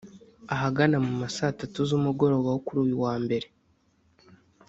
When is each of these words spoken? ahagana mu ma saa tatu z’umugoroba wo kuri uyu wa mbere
ahagana 0.53 0.97
mu 1.05 1.11
ma 1.19 1.27
saa 1.35 1.57
tatu 1.59 1.79
z’umugoroba 1.89 2.47
wo 2.53 2.59
kuri 2.65 2.79
uyu 2.85 2.95
wa 3.03 3.13
mbere 3.23 3.47